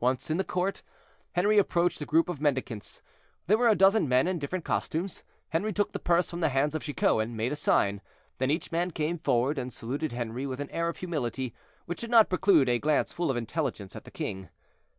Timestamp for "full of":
13.14-13.36